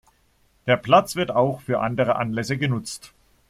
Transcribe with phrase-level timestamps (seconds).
[0.65, 3.13] Der Platz wird auch für andere Anlässe genutzt.